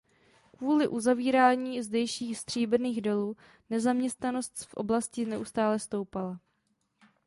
Kvůli 0.57 0.87
uzavírání 0.87 1.81
zdejších 1.81 2.37
stříbrných 2.37 3.01
dolů 3.01 3.35
nezaměstnanost 3.69 4.65
v 4.65 4.73
oblasti 4.73 5.25
neustále 5.25 5.79
stoupala. 5.79 6.39